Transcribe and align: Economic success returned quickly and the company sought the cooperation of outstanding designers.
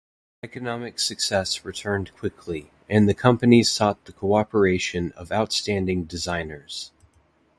Economic 0.41 0.97
success 0.99 1.63
returned 1.63 2.11
quickly 2.15 2.71
and 2.89 3.07
the 3.07 3.13
company 3.13 3.61
sought 3.61 4.05
the 4.05 4.11
cooperation 4.11 5.11
of 5.11 5.31
outstanding 5.31 6.05
designers. 6.05 6.91